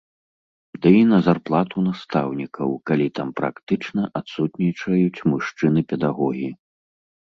[0.83, 6.49] Ды і на зарплату настаўнікаў, калі там практычна адсутнічаюць мужчыны-педагогі.